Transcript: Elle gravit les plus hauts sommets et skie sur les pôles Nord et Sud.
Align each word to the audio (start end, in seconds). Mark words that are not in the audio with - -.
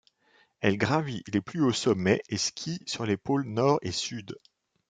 Elle 0.61 0.77
gravit 0.79 1.23
les 1.31 1.41
plus 1.41 1.61
hauts 1.63 1.71
sommets 1.71 2.23
et 2.27 2.37
skie 2.39 2.81
sur 2.87 3.05
les 3.05 3.17
pôles 3.17 3.45
Nord 3.45 3.77
et 3.83 3.91
Sud. 3.91 4.35